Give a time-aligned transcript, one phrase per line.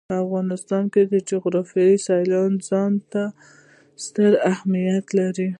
[0.09, 0.83] د افغانستان
[1.31, 3.23] جغرافیه کې سیلانی ځایونه
[4.05, 5.47] ستر اهمیت لري.